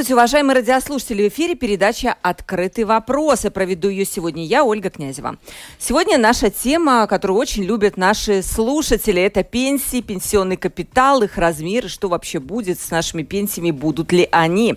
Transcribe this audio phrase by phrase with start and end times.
[0.00, 1.28] Здравствуйте, уважаемые радиослушатели.
[1.28, 3.44] В эфире передача «Открытый вопрос».
[3.44, 5.36] И проведу ее сегодня я, Ольга Князева.
[5.78, 12.08] Сегодня наша тема, которую очень любят наши слушатели, это пенсии, пенсионный капитал, их размеры, что
[12.08, 14.76] вообще будет с нашими пенсиями, будут ли они.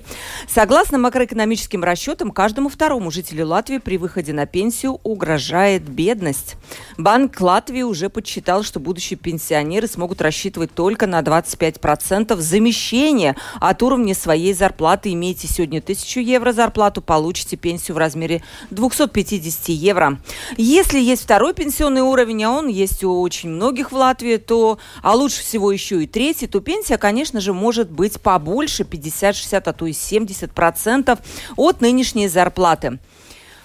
[0.49, 6.57] Согласно макроэкономическим расчетам, каждому второму жителю Латвии при выходе на пенсию угрожает бедность.
[6.97, 14.15] Банк Латвии уже подсчитал, что будущие пенсионеры смогут рассчитывать только на 25% замещения от уровня
[14.15, 20.19] своей зарплаты, имеете сегодня 1000 евро зарплату, получите пенсию в размере 250 евро.
[20.57, 25.15] Если есть второй пенсионный уровень, а он есть у очень многих в Латвии, то, а
[25.15, 29.73] лучше всего еще и третий, то пенсия, конечно же, может быть побольше, 50, 60, а
[29.73, 31.19] то и 70 процентов
[31.55, 32.99] от нынешней зарплаты.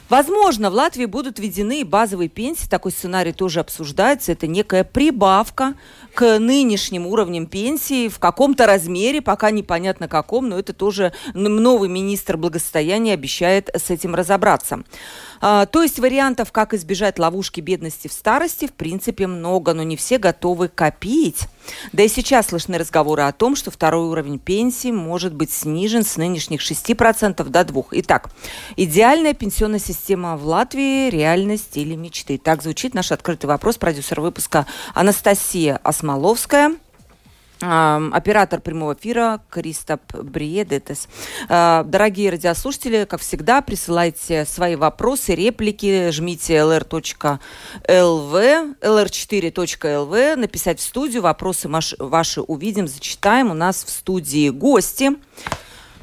[0.08, 4.32] Возможно, в Латвии будут введены базовые пенсии, такой сценарий тоже обсуждается.
[4.32, 5.74] Это некая прибавка
[6.14, 12.38] к нынешним уровням пенсии в каком-то размере, пока непонятно каком, но это тоже новый министр
[12.38, 14.82] благосостояния обещает с этим разобраться.
[15.40, 19.96] А, то есть вариантов, как избежать ловушки бедности в старости, в принципе, много, но не
[19.96, 21.42] все готовы копить.
[21.92, 26.16] Да и сейчас слышны разговоры о том, что второй уровень пенсии может быть снижен с
[26.16, 27.86] нынешних 6% до 2%.
[27.92, 28.30] Итак,
[28.76, 29.97] идеальная пенсионная система
[30.36, 32.38] в Латвии– реальность или мечты?
[32.38, 33.76] Так звучит наш открытый вопрос.
[33.78, 36.76] Продюсер выпуска Анастасия Осмоловская–
[37.60, 41.08] оператор прямого эфира Кристоп Бриедетес.
[41.48, 47.40] А, дорогие радиослушатели, как всегда, присылайте свои вопросы, реплики, жмите lr.lv,
[48.80, 53.50] lr4.lv, написать в студию, вопросы ваши увидим, зачитаем.
[53.50, 55.10] У нас в студии гости.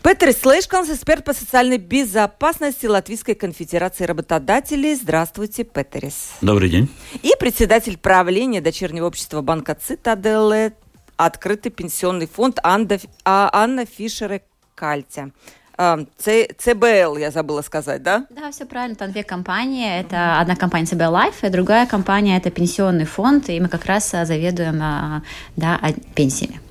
[0.05, 4.93] Петр Слышканс, эксперт по социальной безопасности Латвийской конфедерации работодателей.
[4.93, 6.33] Здравствуйте, Петерис.
[6.41, 6.87] Добрый день.
[7.23, 10.73] И председатель правления дочернего общества банка Цитаделе
[11.17, 14.41] открытый пенсионный фонд Анна, а, Анна Фишера
[14.75, 15.31] Кальтя.
[15.75, 18.27] ЦБЛ, я забыла сказать, да?
[18.29, 18.95] Да, все правильно.
[18.95, 20.01] Там две компании.
[20.01, 24.13] Это одна компания CBL Life, и другая компания– это пенсионный фонд, и мы как раз
[24.13, 25.23] а, заведуем а,
[25.55, 25.81] да,
[26.13, 26.61] пенсиями.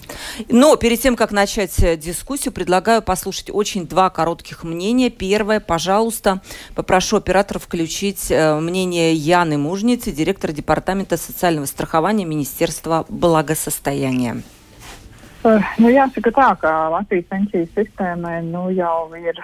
[0.49, 5.11] Но перед тем, как начать э, дискуссию, предлагаю послушать очень два коротких мнения.
[5.11, 6.41] Первое, пожалуйста,
[6.75, 14.43] попрошу оператора включить э, мнение Яны Мужницы, директора Департамента социального страхования Министерства благосостояния.
[15.45, 19.37] Nu, jāsaka tā, ka Latvijas pensiju sistēmai nu, jau ir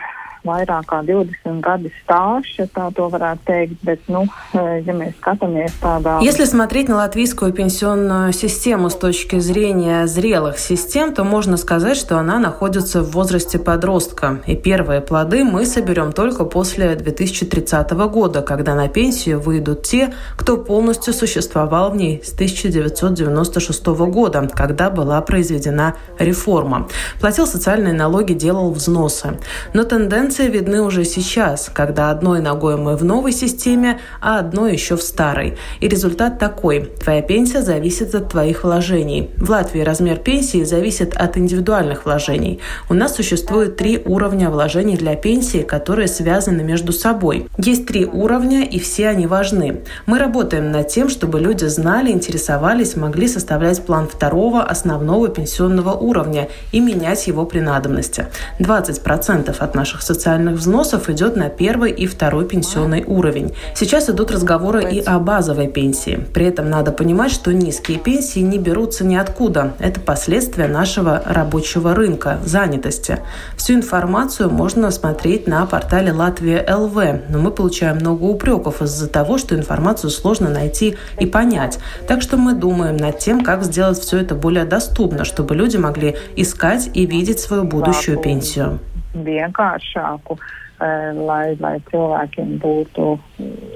[0.45, 6.19] vairāk kā 20 gadi stāsts, ja tā varētu teikt, bet, nu, ja mēs skatāmies tādā...
[6.23, 12.19] Если смотреть на латвийскую пенсионную систему с точки зрения зрелых систем, то можно сказать, что
[12.19, 14.41] она находится в возрасте подростка.
[14.47, 20.57] И первые плоды мы соберем только после 2030 года, когда на пенсию выйдут те, кто
[20.57, 26.89] полностью существовал в ней с 1996 года, когда была произведена реформа.
[27.21, 29.39] Платил социальные налоги, делал взносы.
[29.75, 34.75] Но тенденция Тенденции видны уже сейчас, когда одной ногой мы в новой системе, а одной
[34.75, 35.57] еще в старой.
[35.81, 36.89] И результат такой.
[37.03, 39.31] Твоя пенсия зависит от твоих вложений.
[39.39, 42.61] В Латвии размер пенсии зависит от индивидуальных вложений.
[42.89, 47.49] У нас существует три уровня вложений для пенсии, которые связаны между собой.
[47.59, 49.81] Есть три уровня, и все они важны.
[50.07, 56.49] Мы работаем над тем, чтобы люди знали, интересовались, могли составлять план второго основного пенсионного уровня
[56.71, 58.27] и менять его при надобности.
[58.61, 63.55] 20% от наших социальных социальных взносов идет на первый и второй пенсионный уровень.
[63.75, 66.27] Сейчас идут разговоры и о базовой пенсии.
[66.35, 69.73] При этом надо понимать, что низкие пенсии не берутся ниоткуда.
[69.79, 73.21] Это последствия нашего рабочего рынка, занятости.
[73.57, 76.97] Всю информацию можно смотреть на портале Латвия ЛВ,
[77.31, 81.79] но мы получаем много упреков из-за того, что информацию сложно найти и понять.
[82.07, 86.17] Так что мы думаем над тем, как сделать все это более доступно, чтобы люди могли
[86.37, 88.81] искать и видеть свою будущую пенсию
[89.15, 90.39] vienkāršāku,
[90.81, 93.07] lai, lai cilvēkiem būtu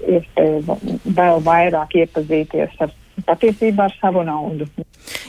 [0.09, 2.95] iespēja vēl vairāk iepazīties ar
[3.27, 4.67] patiesībā ar savu naudu.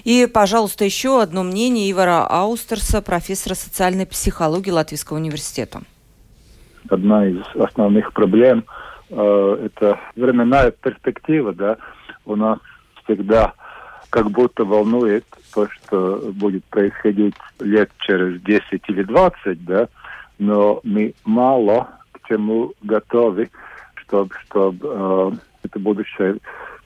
[0.06, 5.82] И, пожалуйста, еще одно мнение Ивара Аустерса, профессора социальной психологии Латвийского университета.
[6.90, 8.66] Одна из основных проблем
[9.10, 11.78] э, это временная перспектива, да,
[12.26, 12.60] у нас
[13.04, 13.54] всегда
[14.12, 15.26] как будто волнует
[15.56, 19.88] то, что будет происходить лет через 10 или 20, да,
[20.38, 23.50] но мы мало к чему готовы,
[23.96, 25.32] чтобы, чтобы э,
[25.64, 26.36] это будущее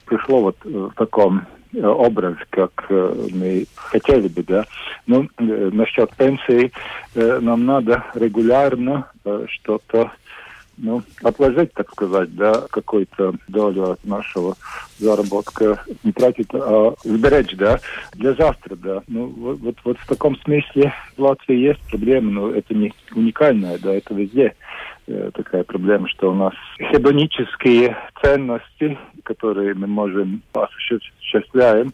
[0.06, 4.64] пришло вот в таком образ, как мы хотели бы, да.
[5.06, 6.72] Ну, насчет пенсии
[7.14, 9.06] нам надо регулярно
[9.46, 10.10] что-то
[10.82, 14.56] ну, отложить, так сказать, да, какую-то долю от нашего
[14.98, 17.78] заработка, не тратить, а сберечь, да,
[18.14, 19.02] для завтра, да.
[19.08, 23.78] Ну, вот, вот, вот в таком смысле в Латвии есть проблема, но это не уникальная,
[23.78, 24.54] да, это везде
[25.06, 31.92] э, такая проблема, что у нас хедонические ценности, которые мы можем осуществляем,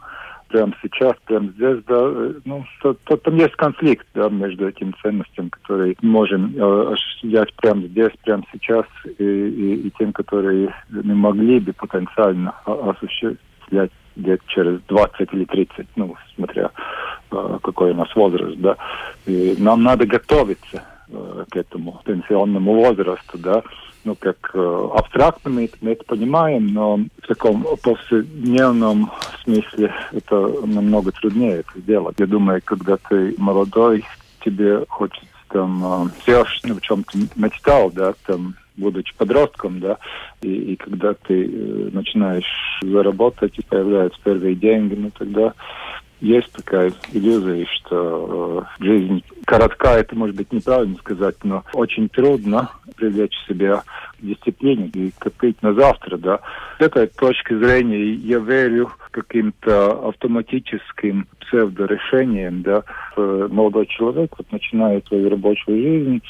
[0.57, 4.95] прямо сейчас, прямо здесь, да, э, ну, то, то, там есть конфликт, да, между этими
[5.03, 8.87] ценностями, которые можем э, осуществлять прямо здесь, прямо сейчас,
[9.19, 15.87] и, и, и тем, которые мы могли бы потенциально осуществлять где-то через 20 или 30,
[15.97, 16.71] ну, смотря
[17.31, 18.77] э, какой у нас возраст, да.
[19.27, 23.63] И нам надо готовиться к этому пенсионному возрасту, да,
[24.07, 29.11] ну, как э, абстрактно мы, мы это понимаем, но в таком повседневном
[29.43, 32.15] смысле это намного труднее это сделать.
[32.19, 34.05] Я думаю, когда ты молодой,
[34.45, 39.99] тебе хочется там э, все, в чем ты мечтал, да, там будучи подростком, да,
[40.41, 45.53] и, и когда ты э, начинаешь заработать и появляются первые деньги, ну тогда
[46.21, 52.71] есть такая иллюзия, что э, жизнь коротка, это может быть неправильно сказать, но очень трудно
[52.97, 53.85] привлечь себя
[54.19, 56.41] к дисциплине и копить на завтра, да.
[56.79, 62.83] С этой точки зрения я верю каким-то автоматическим псевдорешением, да,
[63.17, 66.23] молодой человек вот начинает свою рабочую жизнь,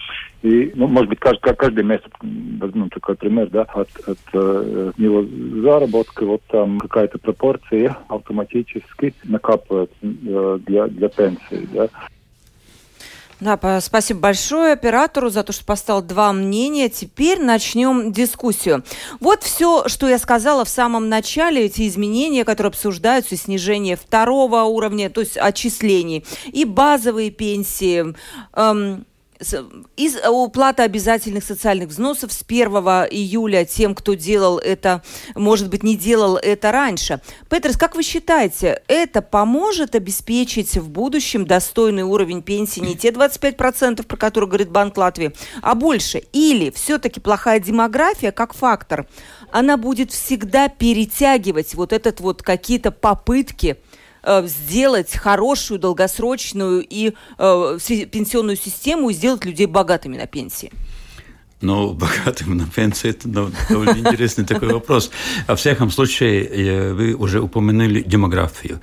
[0.43, 5.25] и, ну, может быть, каждый, каждый месяц, возьмем такой пример, да, от, от э, него
[5.63, 11.89] заработка, вот там какая-то пропорция автоматически накапывает э, для, для пенсии, да.
[13.39, 16.89] Да, спасибо большое оператору за то, что поставил два мнения.
[16.89, 18.83] Теперь начнем дискуссию.
[19.21, 25.11] Вот все, что я сказала в самом начале, эти изменения, которые обсуждаются, снижение второго уровня,
[25.11, 28.15] то есть отчислений, и базовые пенсии,
[28.55, 29.05] эм,
[29.97, 32.67] из э, уплаты обязательных социальных взносов с 1
[33.11, 35.03] июля тем, кто делал это,
[35.35, 37.21] может быть, не делал это раньше.
[37.49, 44.05] Петрос, как вы считаете, это поможет обеспечить в будущем достойный уровень пенсии не те 25%,
[44.05, 46.23] про которые говорит Банк Латвии, а больше?
[46.33, 49.07] Или все-таки плохая демография как фактор,
[49.51, 53.77] она будет всегда перетягивать вот этот вот какие-то попытки
[54.45, 57.79] сделать хорошую, долгосрочную и э,
[58.11, 60.73] пенсионную систему и сделать людей богатыми на пенсии?
[61.61, 65.11] Ну, богатым на пенсии– это довольно интересный такой вопрос.
[65.47, 68.81] Во всяком случае, э, вы уже упомянули демографию.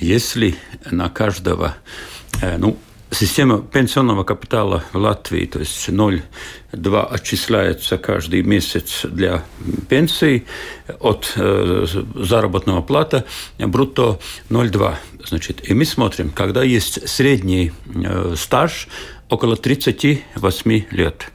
[0.00, 0.54] Если
[0.90, 1.74] на каждого,
[2.58, 2.78] ну,
[3.10, 9.44] Система пенсионного капитала в Латвии, то есть 0,2 отчисляется каждый месяц для
[9.88, 10.44] пенсии
[11.00, 13.24] от э, заработного плата,
[13.58, 14.20] брутто
[14.50, 14.94] 0,2.
[15.26, 18.88] Значит, и мы смотрим, когда есть средний э, стаж
[19.30, 21.32] около 38 лет.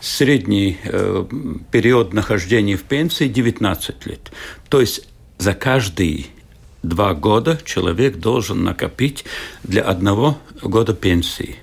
[0.00, 1.24] Средний э,
[1.70, 4.30] период нахождения в пенсии 19 лет.
[4.68, 5.08] То есть
[5.38, 6.30] за каждый
[6.88, 9.24] два года человек должен накопить
[9.62, 11.56] для одного года пенсии.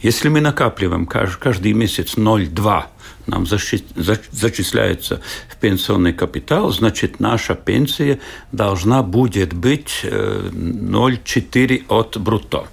[0.00, 2.84] Если мы накапливаем каждый месяц 0,2
[3.28, 8.20] нам зачисляется в пенсионный капитал, значит, наша пенсия
[8.52, 12.68] должна будет быть 0,4 э, от брутто.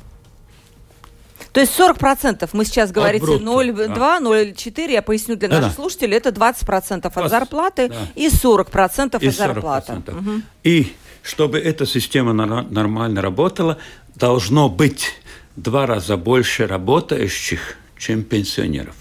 [1.52, 4.20] То есть 40% мы сейчас говорите 0,2, да.
[4.20, 7.96] 0,4, я поясню для наших да, слушателей, это 20% от зарплаты да.
[8.16, 9.94] и 40% и от зарплаты.
[9.94, 10.42] Угу.
[10.64, 10.94] И
[11.26, 13.80] чтобы эта система нормально работала,
[14.16, 15.14] должно быть
[15.56, 18.96] два раза больше работающих, чем пенсионеров.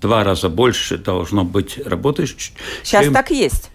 [0.00, 2.54] Два раза больше должно быть работающих.
[2.82, 3.14] Сейчас чем...
[3.14, 3.70] так есть.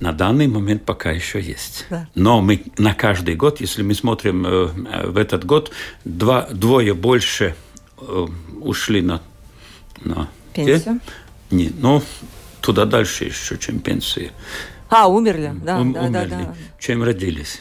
[0.00, 1.86] На данный момент пока еще есть.
[1.88, 2.08] Да.
[2.16, 5.70] Но мы на каждый год, если мы смотрим э, в этот год,
[6.04, 7.54] два, двое больше
[7.98, 8.26] э,
[8.60, 9.22] ушли на,
[10.00, 11.00] на пенсию.
[11.50, 12.02] Не, ну,
[12.60, 14.32] туда дальше еще, чем пенсии.
[14.90, 16.54] А, умерли, да, Ум, да, умерли, да, да.
[16.78, 17.60] чем родились.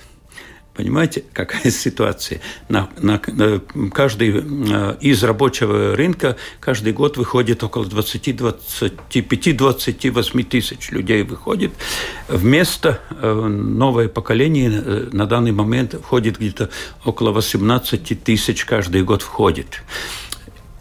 [0.80, 2.40] Понимаете, какая ситуация?
[2.70, 3.60] На, на, на
[3.92, 11.74] каждый э, из рабочего рынка каждый год выходит около 25-28 тысяч людей выходит.
[12.30, 16.70] Вместо э, новое поколение э, на данный момент входит где-то
[17.04, 19.84] около 18 тысяч каждый год входит.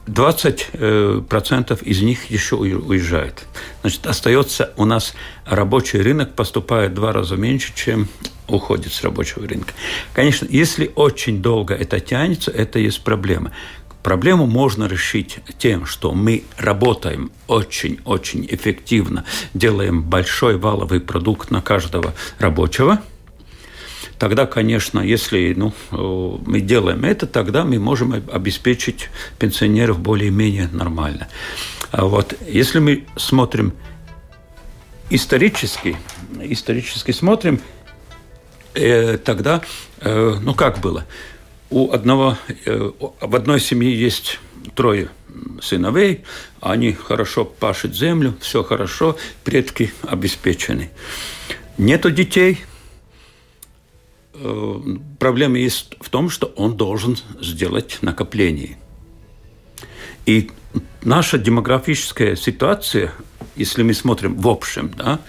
[0.09, 3.47] 20% из них еще уезжает.
[3.83, 5.15] Значит, остается у нас
[5.47, 8.09] рабочий рынок, поступает в два раза меньше, чем
[8.49, 9.75] уходит с рабочего рынка.
[10.15, 13.53] Конечно, если очень долго это тянется, это есть проблема.
[14.03, 19.25] Проблему можно решить тем, что мы работаем очень-очень эффективно,
[19.55, 23.03] делаем большой валовый продукт на каждого рабочего–
[24.19, 25.73] тогда, конечно, если ну,
[26.47, 29.09] мы делаем это, тогда мы можем обеспечить
[29.39, 31.29] пенсионеров более-менее нормально.
[31.91, 33.73] А вот если мы смотрим
[35.11, 35.97] исторически,
[36.41, 37.61] исторически смотрим,
[38.75, 39.63] э, тогда,
[40.01, 41.07] э, ну как было,
[41.71, 44.41] у одного, э, в одной семье есть
[44.75, 45.09] трое
[45.63, 46.25] сыновей,
[46.61, 50.91] они хорошо пашут землю, все хорошо, предки обеспечены.
[51.79, 52.68] Нету детей, э,
[55.19, 58.77] проблема есть в том, что он должен сделать накопление.
[60.27, 60.51] И
[61.03, 63.13] наша демографическая ситуация,
[63.57, 65.21] если мы смотрим в общем, да,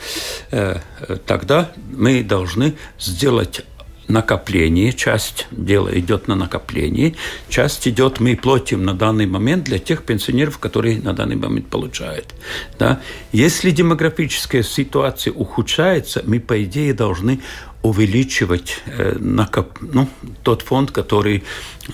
[0.51, 0.79] э,
[1.25, 3.63] тогда мы должны сделать
[4.09, 7.15] накопление, часть дела идет на накопление,
[7.47, 12.33] часть идет, мы платим на данный момент для тех пенсионеров, которые на данный момент получают.
[12.77, 13.01] Да?
[13.31, 17.39] Если демографическая ситуация ухудшается, мы, по идее, должны
[17.81, 20.09] увеличивать э, накоп, ну,
[20.43, 21.43] тот фонд, который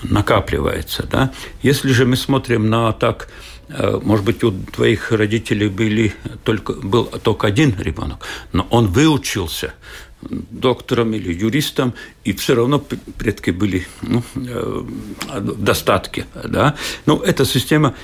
[0.02, 1.06] накапливается.
[1.10, 1.32] Да?
[1.62, 3.28] Если же мы смотрим на так,
[3.68, 6.14] э, может быть, у твоих родителей были
[6.44, 9.74] только, был только один ребенок, но он выучился
[10.22, 12.80] доктором или юристом, и все равно
[13.18, 14.84] предки были ну, э,
[15.38, 16.26] в достатке.
[16.44, 16.74] Да?
[17.06, 17.94] Но эта система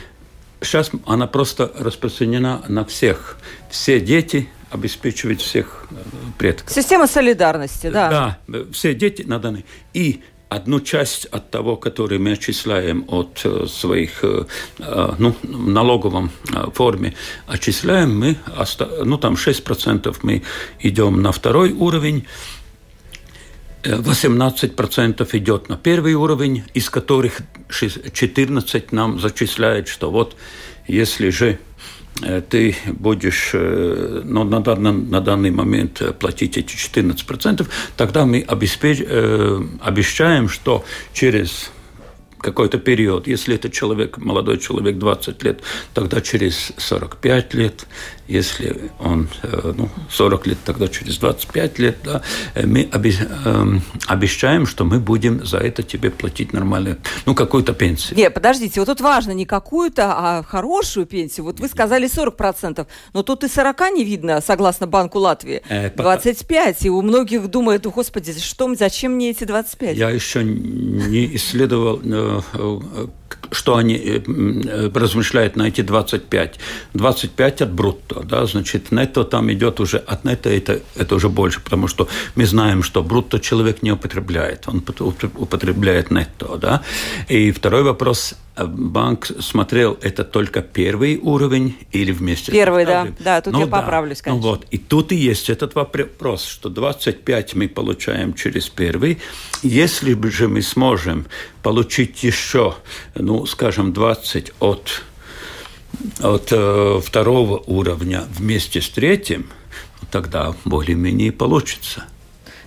[0.60, 3.38] сейчас она просто распространена на всех.
[3.70, 5.94] Все дети обеспечивают всех э,
[6.38, 6.72] предков.
[6.72, 8.38] Система солидарности, да.
[8.48, 9.64] Да, все дети наданы.
[9.92, 14.44] И одну часть от того, который мы отчисляем от э, своих, э,
[15.18, 16.30] ну, в налоговом
[16.74, 17.14] форме
[17.46, 18.36] отчисляем, мы,
[19.04, 20.42] ну, там 6% мы
[20.80, 22.26] идем на второй уровень,
[23.82, 30.36] 18% идет на первый уровень, из которых 14 нам зачисляет, что вот
[30.86, 31.58] если же
[32.50, 37.66] ты будешь э, ну, на, данный, на данный момент платить эти 14%,
[37.96, 41.70] тогда мы обеспеч, э, обещаем, что через
[42.38, 45.60] какой-то период, если это человек, молодой человек 20 лет,
[45.94, 47.86] тогда через 45 лет,
[48.28, 52.22] если он э, ну, 40 лет, тогда через 25 лет, да,
[52.54, 58.16] э, мы эм, обещаем, что мы будем за это тебе платить нормальную, ну, какую-то пенсию.
[58.16, 61.44] Не, подождите, вот тут важно не какую-то, а хорошую пенсию.
[61.44, 65.62] Вот вы сказали 40%, но тут и 40 не видно, согласно Банку Латвии.
[65.96, 69.96] 25, э, и у многих думают, господи, что, зачем мне эти 25?
[69.96, 72.00] Я еще не исследовал
[73.50, 76.58] что они э, э, размышляют на эти 25.
[76.94, 81.60] 25 от брутто, да, значит, нетто там идет уже, от нетто это, это уже больше,
[81.60, 84.84] потому что мы знаем, что брутто человек не употребляет, он
[85.36, 86.82] употребляет нетто, да.
[87.28, 93.08] И второй вопрос, банк смотрел, это только первый уровень или вместе Первый, да.
[93.18, 94.30] Да, тут ну, я поправлюсь, да.
[94.30, 94.50] Ну конечно.
[94.50, 94.66] Ну, вот.
[94.70, 99.18] И тут и есть этот вопрос, что 25 мы получаем через первый.
[99.62, 101.26] Если же мы сможем
[101.62, 102.74] получить еще,
[103.14, 105.02] ну, скажем, 20 от,
[106.20, 109.46] от э, второго уровня вместе с третьим,
[110.10, 112.04] тогда более-менее получится.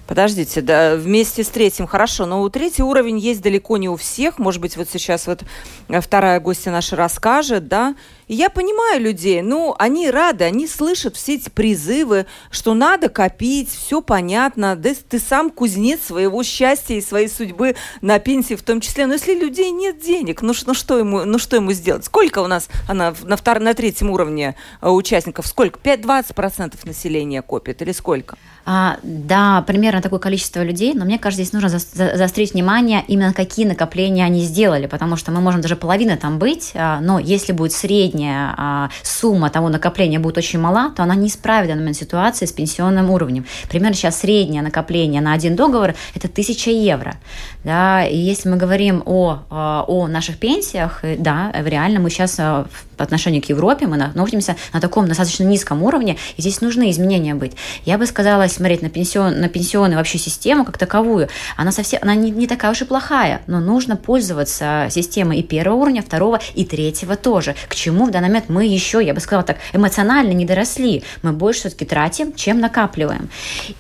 [0.08, 4.38] Подождите, да, вместе с третьим хорошо, но у третий уровень есть далеко не у всех.
[4.38, 5.44] Может быть, вот сейчас вот
[5.90, 7.96] э, вторая гостья наша расскажет, да,
[8.28, 14.02] я понимаю людей, ну, они рады, они слышат все эти призывы, что надо копить, все
[14.02, 19.06] понятно, да ты сам кузнец своего счастья и своей судьбы на пенсии в том числе.
[19.06, 22.06] Но если людей нет денег, ну, ну, что, ему, ну что ему сделать?
[22.06, 25.48] Сколько у нас она на, втор, на третьем уровне э, участников?
[25.48, 25.80] Сколько?
[25.80, 28.38] 5-20% населения копит или сколько?
[28.68, 33.04] А, да, примерно такое количество людей, но мне кажется, здесь нужно за, за, заострить внимание
[33.08, 37.20] именно какие накопления они сделали, потому что мы можем даже половины там быть, а, но
[37.20, 41.70] если будет средний средняя а, сумма того накопления будет очень мала, то она не исправит
[41.70, 43.46] данную ситуацию с пенсионным уровнем.
[43.70, 47.16] Примерно сейчас среднее накопление на один договор– это 1000 евро.
[47.64, 52.36] Да, и если мы говорим о, а, о наших пенсиях, э, да, реально мы сейчас
[52.40, 52.66] а,
[52.98, 57.36] по отношению к Европе мы находимся на таком достаточно низком уровне, и здесь нужны изменения
[57.36, 57.54] быть.
[57.86, 62.16] Я бы сказала, смотреть на, пенсион, на пенсионную вообще систему как таковую, она совсем, она
[62.16, 66.66] не, не такая уж и плохая, но нужно пользоваться системой и первого уровня, второго и
[66.66, 67.56] третьего тоже.
[67.68, 71.04] К чему в данный момент мы еще, я бы сказала так, эмоционально не доросли.
[71.22, 73.30] Мы больше все-таки тратим, чем накапливаем.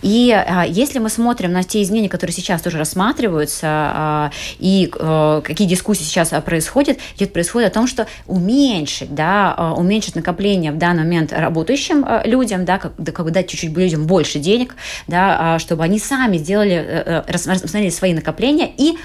[0.02, 5.42] И а, если мы смотрим на те изменения, которые сейчас тоже рассматриваются, а, и а,
[5.42, 10.72] какие дискуссии сейчас а, происходят, идет происходит о том, что уменьшить, да, а, уменьшить накопление
[10.72, 14.40] в данный момент работающим а, людям, да, как, да, как бы дать чуть-чуть людям больше
[14.40, 14.76] денег,
[15.08, 18.98] да, чтобы они сами сделали, рассмотрели свои накопления и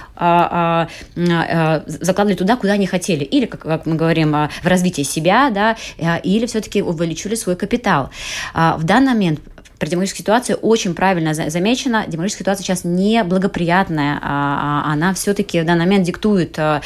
[1.86, 3.24] закладывали туда, куда они хотели.
[3.24, 5.76] Или, как мы говорим, в развитие себя, да,
[6.22, 8.10] или все-таки увеличили свой капитал.
[8.54, 9.40] В данный момент
[9.80, 12.04] про демографическую ситуацию очень правильно замечено.
[12.06, 14.18] Демографическая ситуация сейчас неблагоприятная.
[14.22, 16.82] А, а она все-таки в данный момент диктует а,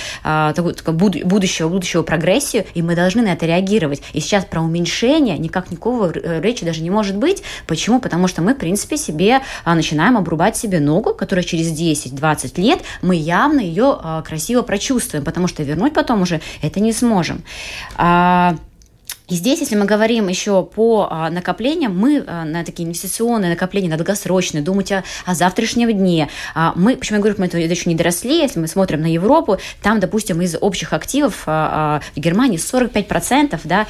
[0.54, 4.00] будущего, будущего прогрессию, и мы должны на это реагировать.
[4.12, 7.42] И сейчас про уменьшение никак никакого речи даже не может быть.
[7.66, 8.00] Почему?
[8.00, 13.16] Потому что мы, в принципе, себе начинаем обрубать себе ногу, которая через 10-20 лет мы
[13.16, 17.42] явно ее красиво прочувствуем, потому что вернуть потом уже это не сможем.
[19.26, 23.88] И здесь, если мы говорим еще по а, накоплениям, мы а, на такие инвестиционные накопления,
[23.88, 26.28] на долгосрочные, думать о, о завтрашнем дне.
[26.54, 29.56] А, мы, почему я говорю, мы это еще не доросли, если мы смотрим на Европу,
[29.82, 33.86] там, допустим, из общих активов в Германии 45% да,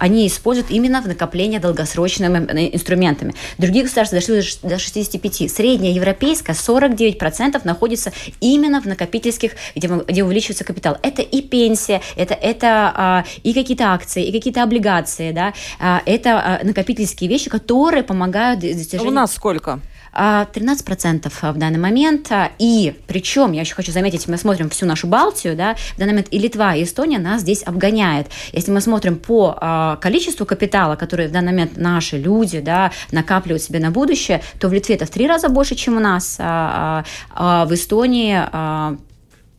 [0.00, 3.34] они используют именно в накопление долгосрочными инструментами.
[3.58, 5.48] Другие государства дошли до 65%.
[5.48, 10.96] Средняя европейская 49% находится именно в накопительских, где, где увеличивается капитал.
[11.02, 16.64] Это и пенсия, это, это и какие-то акции и какие-то облигации, да, а, это а,
[16.64, 19.08] накопительские вещи, которые помогают достижению...
[19.08, 19.80] У нас сколько?
[20.14, 22.30] 13% а, в данный момент.
[22.58, 26.28] И причем, я еще хочу заметить, мы смотрим всю нашу Балтию, да, в данный момент
[26.30, 28.28] и Литва, и Эстония нас здесь обгоняет.
[28.52, 33.80] Если мы смотрим по количеству капитала, который в данный момент наши люди да, накапливают себе
[33.80, 37.04] на будущее, то в Литве это в три раза больше, чем у нас, а
[37.66, 38.34] в Эстонии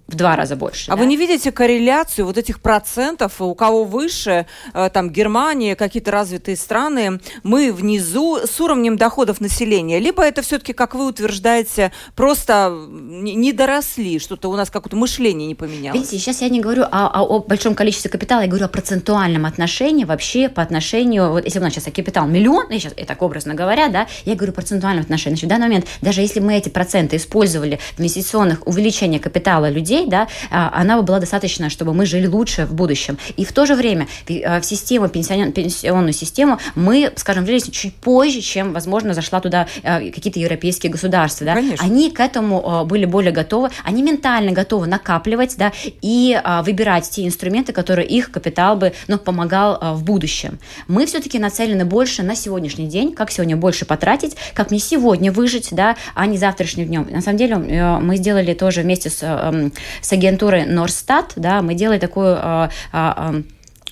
[0.09, 0.91] в два раза больше.
[0.91, 1.01] А да?
[1.01, 6.57] вы не видите корреляцию вот этих процентов, у кого выше, э, там Германия, какие-то развитые
[6.57, 13.53] страны, мы внизу с уровнем доходов населения, либо это все-таки, как вы утверждаете, просто не
[13.53, 15.99] доросли, что-то у нас какое-то мышление не поменялось.
[15.99, 19.45] Видите, сейчас я не говорю о, о, о большом количестве капитала, я говорю о процентуальном
[19.45, 23.21] отношении вообще по отношению, вот если у нас сейчас капитал миллион, я сейчас, я так
[23.21, 25.35] образно говоря, да, я говорю процентуальном отношении.
[25.35, 29.98] Значит, в данный момент, даже если мы эти проценты использовали в инвестиционных увеличения капитала людей,
[29.99, 33.17] людей, да, а, она бы была достаточно, чтобы мы жили лучше в будущем.
[33.37, 38.73] И в то же время в систему, пенсионную систему мы, скажем, влились чуть позже, чем,
[38.73, 41.45] возможно, зашла туда а, какие-то европейские государства.
[41.45, 41.55] Да?
[41.55, 41.85] Конечно.
[41.85, 47.25] Они к этому а, были более готовы, они ментально готовы накапливать да, и выбирать те
[47.25, 50.59] инструменты, которые их капитал бы ну, помогал в будущем.
[50.87, 55.69] Мы все-таки нацелены больше на сегодняшний день, как сегодня больше потратить, как мне сегодня выжить,
[55.71, 57.07] да, а не завтрашним днем.
[57.09, 61.73] На самом деле э, мы сделали тоже вместе с эм, с агентурой Норстат, да, мы
[61.73, 63.41] делали такую а, а,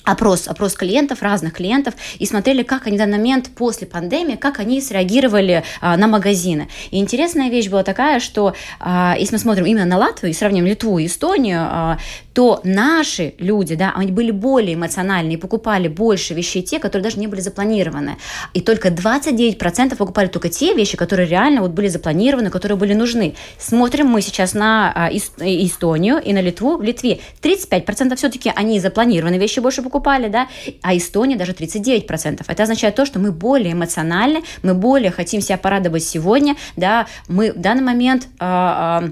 [0.08, 4.60] опрос, опрос клиентов, разных клиентов, и смотрели, как они в данный момент после пандемии, как
[4.60, 6.70] они среагировали а, на магазины.
[6.91, 10.65] И интересная вещь была такая, что а, если мы смотрим именно на Латвию и сравним
[10.65, 11.98] Литву и Эстонию, а,
[12.34, 17.20] то наши люди, да, они были более эмоциональны и покупали больше вещей те, которые даже
[17.20, 18.17] не были запланированы.
[18.54, 23.36] И только 29% покупали только те вещи, которые реально вот были запланированы, которые были нужны.
[23.58, 26.78] Смотрим мы сейчас на а, Эстонию и на Литву.
[26.78, 30.47] В Литве 35% все-таки они запланированные вещи больше покупали, да,
[30.81, 32.43] а Эстония даже 39%.
[32.47, 37.51] Это означает то, что мы более эмоциональны, мы более хотим себя порадовать сегодня, да, мы
[37.51, 39.03] в данный момент а,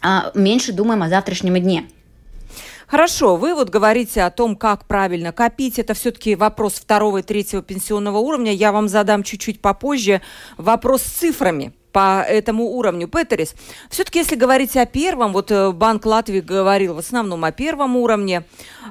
[0.00, 1.84] а, а меньше думаем о завтрашнем дне.
[2.86, 5.78] Хорошо, вы вот говорите о том, как правильно копить.
[5.78, 8.52] Это все-таки вопрос второго и третьего пенсионного уровня.
[8.52, 10.20] Я вам задам чуть-чуть попозже
[10.58, 13.06] вопрос с цифрами по этому уровню.
[13.06, 13.54] Петерис,
[13.88, 18.44] все-таки если говорить о первом, вот э, Банк Латвии говорил в основном о первом уровне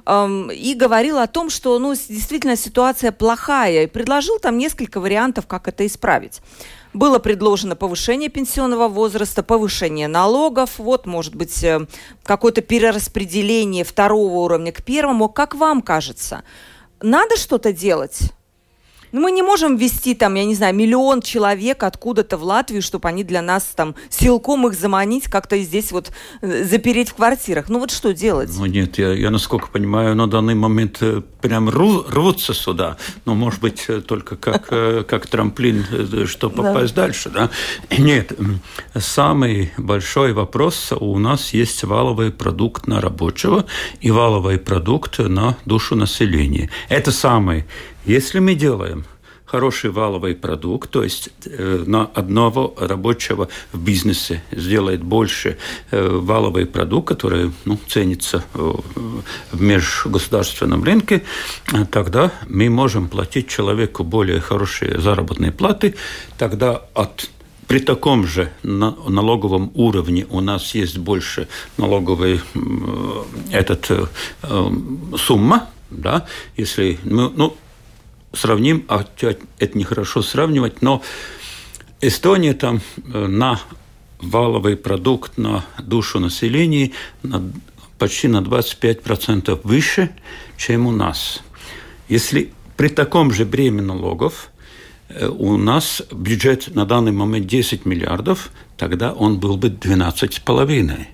[0.06, 5.48] эм, и говорил о том, что ну, действительно ситуация плохая, и предложил там несколько вариантов,
[5.48, 6.40] как это исправить.
[6.94, 11.86] Было предложено повышение пенсионного возраста, повышение налогов, вот, может быть, э,
[12.24, 15.28] какое-то перераспределение второго уровня к первому.
[15.28, 16.44] Как вам кажется,
[17.02, 18.32] надо что-то делать?
[19.14, 23.08] Ну, мы не можем ввести там, я не знаю, миллион человек откуда-то в Латвию, чтобы
[23.08, 27.70] они для нас там силком их заманить, как-то здесь вот э, запереть в квартирах.
[27.70, 28.50] Ну вот что делать?
[28.58, 32.98] Ну нет, я, я насколько понимаю, на данный момент э, прям ру, рвутся сюда.
[33.26, 34.68] Но, может быть, э, только как,
[35.08, 35.86] как трамплин,
[36.26, 37.04] что попасть да.
[37.04, 37.30] дальше.
[37.30, 37.52] Да?
[37.96, 38.34] Нет,
[38.96, 43.66] самый большой вопрос у нас есть валовый продукт на рабочего
[44.02, 46.72] и валовый продукт на душу населения.
[46.90, 47.66] Это самый
[48.06, 49.06] если мы делаем
[49.54, 55.58] хороший валовый продукт, то есть э, на одного рабочего в бизнесе сделает больше
[55.92, 58.74] э, валовый продукт, который ну, ценится э,
[59.52, 61.22] в межгосударственном рынке,
[61.92, 65.94] тогда мы можем платить человеку более хорошие заработные платы,
[66.40, 67.30] тогда от
[67.68, 72.42] при таком же налоговом уровне у нас есть больше налоговой
[73.52, 73.90] этот,
[75.18, 76.26] сумма, да,
[76.58, 77.56] если, ну, ну
[78.34, 79.06] сравним, а
[79.60, 81.02] это нехорошо сравнивать, но
[82.02, 82.82] Эстония там
[83.14, 83.62] э, на
[84.20, 86.92] валовый продукт на душу населения
[87.22, 87.50] на,
[87.98, 90.10] почти на 25% выше,
[90.58, 91.42] чем у нас.
[92.10, 94.50] Если при таком же бреме налогов
[95.10, 101.06] э, у нас бюджет на данный момент 10 миллиардов, тогда он был бы 12,5.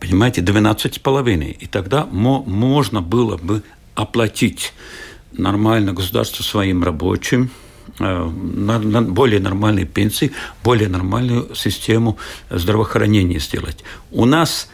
[0.00, 1.50] Понимаете, 12,5.
[1.52, 3.62] И тогда мо можно было бы
[3.94, 4.72] оплатить
[5.38, 7.50] нормально государство своим рабочим,
[7.98, 12.18] э, на, на более нормальные пенсии, более нормальную систему
[12.50, 13.84] здравоохранения сделать.
[14.10, 14.68] У нас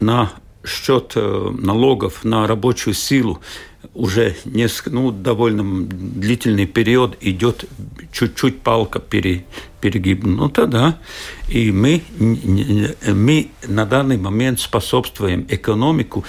[0.00, 0.32] на
[0.64, 3.40] счет э, налогов на рабочую силу
[3.94, 7.64] уже несколько, ну, довольно длительный период идет
[8.12, 9.44] чуть-чуть палка пере,
[9.86, 10.24] перегиб.
[10.24, 10.98] Ну, тогда
[11.48, 16.24] и мы, мы на данный момент способствуем экономику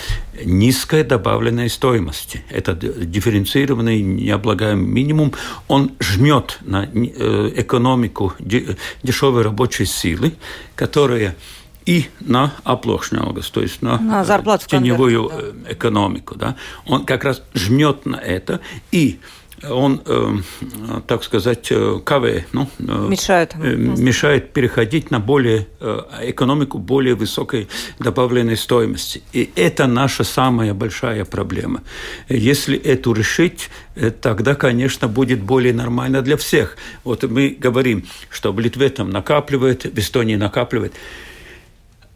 [0.45, 2.43] низкой добавленной стоимости.
[2.51, 5.33] Это дифференцированный необлагаемый минимум.
[5.67, 8.33] Он жмет на э, экономику
[9.03, 10.33] дешевой рабочей силы,
[10.75, 11.35] которая
[11.87, 15.73] и на оплошнялгас, то есть на, на зарплату теневую да.
[15.73, 16.35] экономику.
[16.35, 16.57] Да?
[16.85, 18.59] Он как раз жмет на это,
[18.91, 19.19] и
[19.63, 20.37] он, э,
[21.07, 23.55] так сказать, э, каве, ну, э, мешает.
[23.55, 25.67] Мешает переходить на более
[26.21, 27.67] экономику более высокой
[27.99, 29.23] добавленной стоимости.
[29.33, 31.81] И это наша самая большая проблема.
[32.29, 33.69] Если эту решить,
[34.21, 36.77] тогда, конечно, будет более нормально для всех.
[37.03, 40.93] Вот мы говорим, что в Литве там накапливает, в Эстонии накапливает.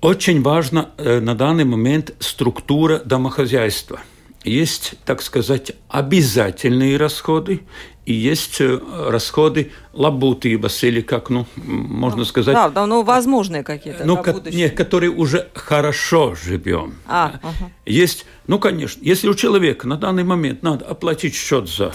[0.02, 4.02] Очень важна на данный момент структура домохозяйства.
[4.44, 7.62] Есть, так сказать, обязательные расходы
[8.06, 12.56] и есть э, расходы лабутības, или как, ну, можно ну, сказать...
[12.56, 16.96] Да, да, ну, возможные какие-то ну, ко- Нет, которые уже хорошо живем.
[17.08, 17.72] А, ага.
[17.86, 21.92] Есть, ну, конечно, если у человека на данный момент надо оплатить счет за,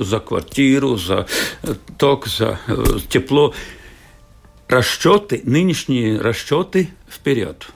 [0.00, 1.26] за квартиру, за
[1.62, 2.58] э, ток, за
[3.08, 3.54] тепло,
[4.68, 7.68] расчеты, нынешние расчеты вперед.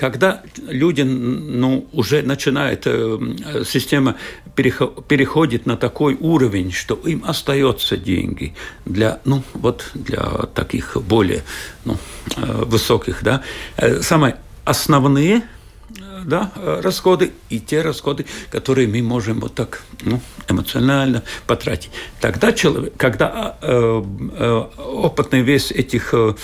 [0.00, 3.18] Когда люди, ну, уже начинает, э,
[3.66, 4.16] система
[4.56, 8.54] переходит на такой уровень, что им остается деньги
[8.86, 10.22] для, ну, вот для
[10.54, 11.42] таких более
[11.84, 11.98] ну,
[12.38, 13.42] э, высоких, да,
[13.76, 15.42] э, самые основные–
[16.24, 21.90] да, расходы и те расходы, которые мы можем вот так ну, эмоционально потратить.
[22.20, 24.02] Тогда человек, когда э,
[24.38, 26.34] э, опытный вес этих э,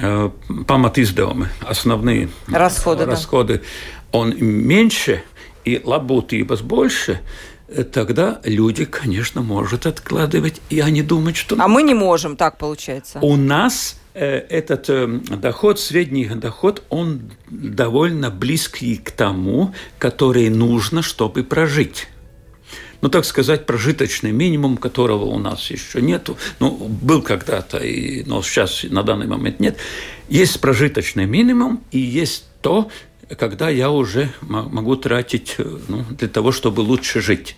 [0.00, 0.30] э
[0.66, 4.18] паматиздевумы, основные расходы, расходы да.
[4.18, 5.22] он меньше
[5.64, 7.20] и лабутības больше,
[7.68, 11.56] э, тогда люди, конечно, могут откладывать, и они думают, что...
[11.58, 13.18] А мы не можем, так получается.
[13.20, 14.90] У нас Э, этот
[15.40, 22.08] доход, средний доход, он довольно близкий к тому, который нужно, чтобы прожить
[23.00, 26.36] ну, так сказать, прожиточный минимум, которого у нас еще нету.
[26.58, 29.78] Ну, был когда-то, и, но сейчас на данный момент нет.
[30.28, 32.90] Есть прожиточный минимум, и есть то,
[33.36, 37.56] когда я уже могу тратить э, ну, для того, чтобы лучше жить.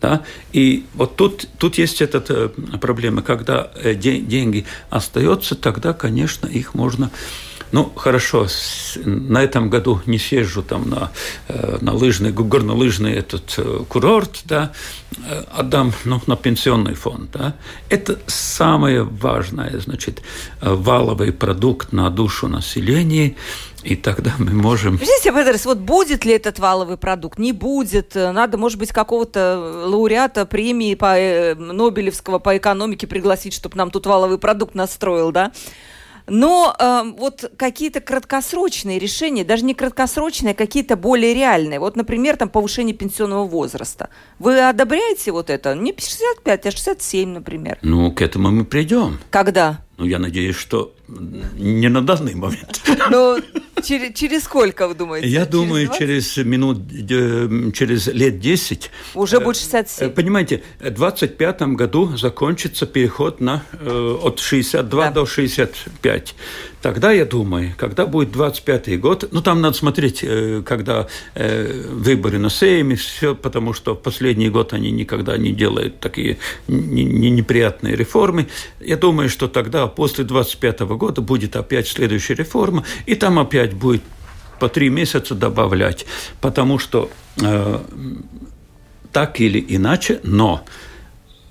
[0.00, 0.24] Да?
[0.52, 2.48] И вот тут, тут есть эта э,
[2.80, 7.10] проблема, когда э, деньги остаются, тогда, конечно, их можно
[7.72, 8.46] ну, хорошо,
[9.04, 11.10] на этом году не съезжу там на,
[11.48, 13.58] э, на лыжный, горнолыжный этот
[13.88, 14.72] курорт, да,
[15.50, 17.30] отдам ну, на пенсионный фонд.
[17.32, 17.54] Да.
[17.88, 20.22] Это самое важное, значит,
[20.60, 23.34] валовый продукт на душу населения–
[23.82, 24.98] и тогда мы можем...
[24.98, 27.38] Подождите, Петерс, вот будет ли этот валовый продукт?
[27.38, 28.14] Не будет.
[28.14, 34.06] Надо, может быть, какого-то лауреата премии по э, Нобелевского по экономике пригласить, чтобы нам тут
[34.06, 35.52] валовый продукт настроил, да?
[36.26, 41.80] Но э, вот какие-то краткосрочные решения, даже не краткосрочные, а какие-то более реальные.
[41.80, 44.08] Вот, например, там повышение пенсионного возраста.
[44.38, 45.74] Вы одобряете вот это?
[45.74, 47.78] Не 65, а 67, например.
[47.82, 49.18] Ну, к этому мы придем.
[49.30, 49.80] Когда?
[49.98, 50.94] Ну, я надеюсь, что
[51.58, 52.80] не на данный момент.
[53.10, 53.38] Ну,
[53.82, 55.28] через, через сколько, вы думаете?
[55.28, 55.98] Я через думаю, 20?
[55.98, 56.78] через минут,
[57.74, 58.90] через лет 10.
[59.14, 60.08] Уже будет 67.
[60.08, 65.10] Э, понимаете, в 25 году закончится переход на, э, от 62 да.
[65.10, 66.34] до 65.
[66.82, 72.50] Тогда, я думаю, когда будет 25 год, ну, там надо смотреть, э, когда выборы на
[72.50, 78.48] Сейме, все, потому что в последний год они никогда не делают такие неприятные реформы.
[78.80, 84.02] Я думаю, что тогда, после 25 года, будет опять следующая реформа, и там опять будет
[84.62, 86.06] по три месяца добавлять,
[86.40, 87.80] потому что э,
[89.10, 90.64] так или иначе, но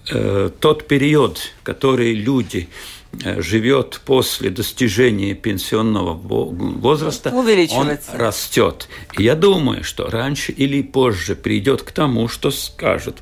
[0.10, 8.88] э, тот период, который люди э, живет после достижения пенсионного возраста, он растет.
[9.18, 13.22] И я думаю, что раньше или позже придет к тому, что скажет,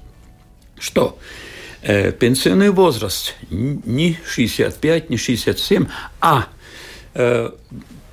[0.79, 1.17] что
[1.81, 5.87] э, пенсионный возраст не 65, не 67,
[6.21, 6.47] а
[7.15, 7.51] э,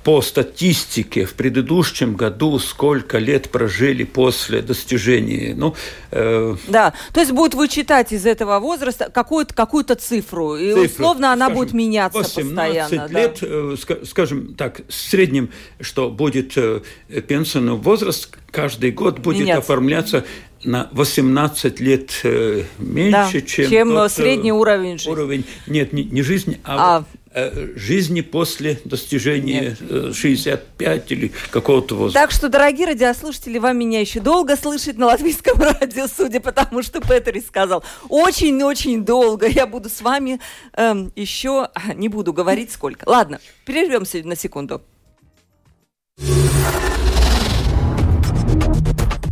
[0.07, 5.53] по статистике в предыдущем году сколько лет прожили после достижения.
[5.53, 5.75] Ну,
[6.11, 6.55] э...
[6.69, 11.47] Да, то есть будет вычитать из этого возраста какую-то какую цифру, и цифру, условно она
[11.47, 13.11] скажем, будет меняться 18 постоянно.
[13.11, 13.47] лет, да.
[13.49, 15.49] э, скажем так, в среднем,
[15.81, 16.79] что будет э,
[17.27, 19.59] пенсионный возраст каждый год будет Меняться.
[19.59, 20.25] оформляться
[20.63, 25.11] на 18 лет э, меньше, да, чем, чем тот, средний уровень жизни.
[25.11, 27.26] Уровень, нет, не, не жизни, а, а Э,
[27.75, 30.15] жизни после достижения Нет.
[30.15, 32.19] 65 или какого-то возраста.
[32.19, 36.81] Так что, дорогие радиослушатели, вам меня еще долго слышать на латвийском радио, судя по тому,
[36.83, 37.83] что Петер сказал.
[38.09, 40.39] Очень-очень долго я буду с вами
[40.73, 43.07] эм, еще, не буду говорить сколько.
[43.07, 44.81] Ладно, прервемся на секунду.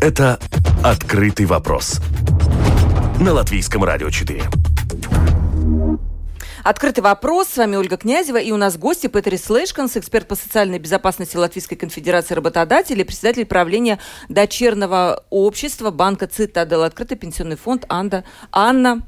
[0.02, 0.40] Это
[0.84, 2.00] «Открытый вопрос»
[3.20, 4.44] на Латвийском радио 4.
[6.66, 7.50] Открытый вопрос.
[7.50, 8.38] С вами Ольга Князева.
[8.38, 14.00] И у нас гости Петрис Слэшканс, эксперт по социальной безопасности Латвийской конфедерации работодателей, председатель правления
[14.30, 19.04] дочерного общества банка «Цитадел», открытый пенсионный фонд Анда, Анна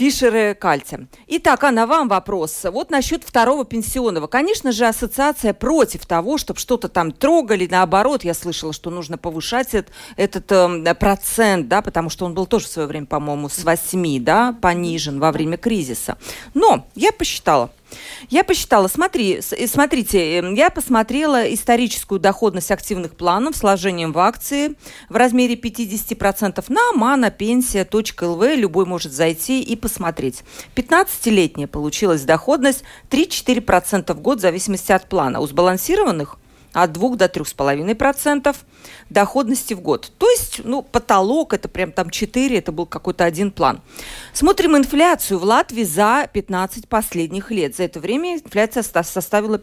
[0.00, 1.08] Фишеры кальция.
[1.26, 2.64] Итак, Анна, вам вопрос.
[2.72, 4.28] Вот насчет второго пенсионного.
[4.28, 7.68] Конечно же, ассоциация против того, чтобы что-то там трогали.
[7.70, 12.46] Наоборот, я слышала, что нужно повышать этот, этот э, процент, да, потому что он был
[12.46, 16.16] тоже в свое время, по-моему, с 8, да, понижен во время кризиса.
[16.54, 17.70] Но я посчитала,
[18.28, 24.76] я посчитала, смотри, смотрите, эм, я посмотрела историческую доходность активных планов с вложением в акции
[25.08, 28.56] в размере 50% на manapensия.lv.
[28.56, 30.42] Любой может зайти и посмотреть.
[30.74, 35.40] 15-летняя получилась доходность 3-4% в год в зависимости от плана.
[35.40, 36.39] У сбалансированных
[36.72, 38.56] от 2 до 3,5%
[39.10, 40.12] доходности в год.
[40.18, 43.80] То есть, ну, потолок, это прям там 4, это был какой-то один план.
[44.32, 47.76] Смотрим инфляцию в Латвии за 15 последних лет.
[47.76, 49.60] За это время инфляция составила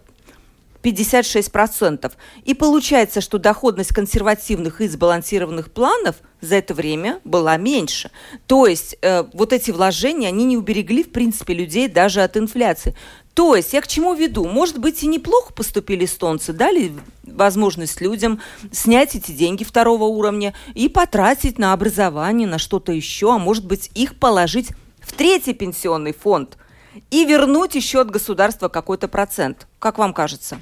[0.83, 2.11] 56%.
[2.45, 8.11] И получается, что доходность консервативных и сбалансированных планов за это время была меньше.
[8.45, 12.95] То есть э, вот эти вложения, они не уберегли, в принципе, людей даже от инфляции.
[13.37, 14.47] То есть я к чему веду?
[14.47, 20.89] Может быть, и неплохо поступили эстонцы, дали возможность людям снять эти деньги второго уровня и
[20.89, 24.69] потратить на образование, на что-то еще, а может быть, их положить
[25.01, 26.57] в третий пенсионный фонд
[27.11, 29.67] и вернуть еще от государства какой-то процент.
[29.77, 30.59] Как вам кажется?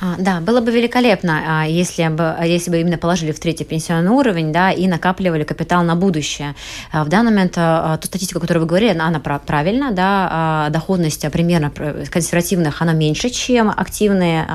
[0.00, 4.10] А, да, было бы великолепно, а, если бы, если бы именно положили в третий пенсионный
[4.10, 6.54] уровень, да, и накапливали капитал на будущее.
[6.90, 11.70] А, в данный момент ту статистику, которую вы говорили, она правильна, да, доходность примерно
[12.10, 14.46] консервативных, она меньше, чем активные,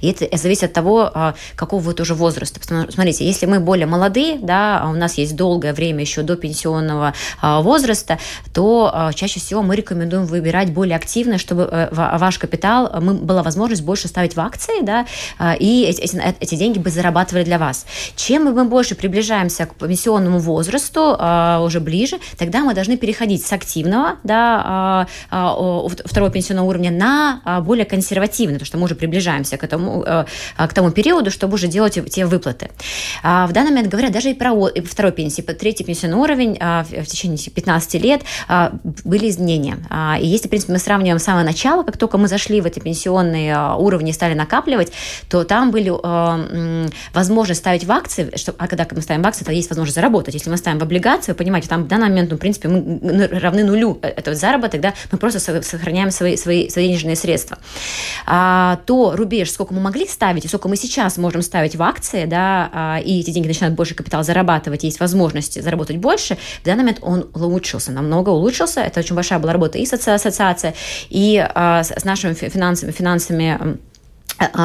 [0.00, 2.60] и это зависит от того, какого вы тоже возраста.
[2.90, 8.18] Смотрите, если мы более молодые, да, у нас есть долгое время еще до пенсионного возраста,
[8.52, 14.08] то чаще всего мы рекомендуем выбирать более активно, чтобы э, ваш капитал, была возможность больше
[14.08, 15.06] ставить в акции, да, да,
[15.38, 17.86] а, и эти, эти деньги бы зарабатывали для вас.
[18.16, 23.52] Чем мы больше приближаемся к пенсионному возрасту, а, уже ближе, тогда мы должны переходить с
[23.52, 29.64] активного, да, а, второго пенсионного уровня на более консервативный, потому что мы уже приближаемся к
[29.64, 32.70] этому, к тому периоду, чтобы уже делать те выплаты.
[33.22, 34.52] В данный момент говорят даже и про
[34.84, 38.22] второй пенсии, третий пенсионный уровень в течение 15 лет
[39.04, 39.76] были изменения.
[40.20, 42.80] И если, в принципе, мы сравниваем с самого начала, как только мы зашли в эти
[42.80, 44.92] пенсионные уровни и стали накапливать, инвестировать,
[45.28, 49.44] то там были э, возможность ставить в акции, что, а когда мы ставим в акции,
[49.44, 50.34] то есть возможность заработать.
[50.34, 53.26] Если мы ставим в облигации, вы понимаете, там в данный момент, ну, в принципе, мы
[53.26, 57.58] равны нулю э, этого заработок, да, мы просто сохраняем свои, свои, свои денежные средства.
[58.26, 62.24] А, то рубеж, сколько мы могли ставить, и сколько мы сейчас можем ставить в акции,
[62.24, 66.82] да, а, и эти деньги начинают больше капитал зарабатывать, есть возможность заработать больше, в данный
[66.82, 68.80] момент он улучшился, намного улучшился.
[68.80, 70.74] Это очень большая была работа и с ассоциация,
[71.08, 73.78] и а, с нашими финансами, финансами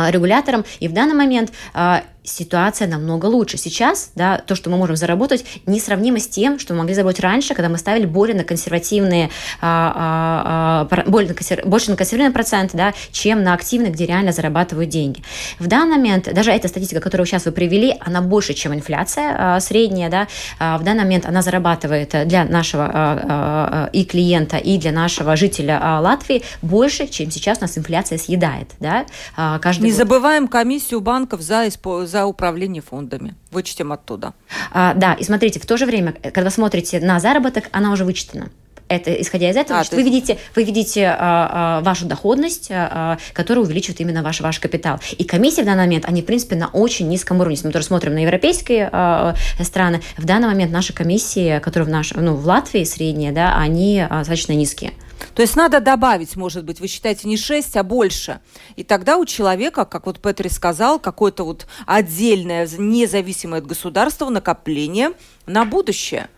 [0.10, 3.58] регулятором, и в данный момент а, ситуация намного лучше.
[3.58, 7.54] Сейчас, да, то, что мы можем заработать, несравнимо с тем, что мы могли заработать раньше,
[7.54, 9.30] когда мы ставили более на консервативные,
[9.62, 11.66] а, а, а, более на консер...
[11.66, 15.24] больше на консервативные проценты, да, чем на активные, где реально зарабатывают деньги.
[15.60, 19.60] В данный момент, даже эта статистика, которую сейчас вы привели, она больше, чем инфляция а,
[19.60, 20.28] средняя, да,
[20.60, 25.36] а, в данный момент она зарабатывает для нашего а, а, и клиента, и для нашего
[25.36, 29.98] жителя а, Латвии больше, чем сейчас нас инфляция съедает, да, а, каждый Не год.
[29.98, 31.68] забываем комиссию банков за,
[32.06, 33.36] за за управление фондами.
[33.52, 34.34] Вычтем оттуда.
[34.72, 38.50] А, да, и смотрите, в то же время, когда смотрите на заработок, она уже вычтена
[38.88, 40.06] Это исходя из этого, а, вы есть...
[40.06, 45.00] видите, вы видите а, а, вашу доходность, а, которая увеличивает именно ваш, ваш капитал.
[45.20, 47.54] И комиссии в данный момент, они, в принципе, на очень низком уровне.
[47.54, 51.90] Если мы тоже смотрим на европейские а, страны, в данный момент наши комиссии, которые в,
[51.90, 54.94] наш, ну, в Латвии средние, да, они а, достаточно низкие.
[55.34, 58.40] То есть надо добавить, может быть, вы считаете не 6, а больше.
[58.76, 65.12] И тогда у человека, как вот Петри сказал, какое-то вот отдельное, независимое от государства накопление
[65.46, 66.30] на будущее.